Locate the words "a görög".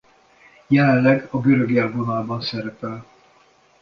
1.31-1.71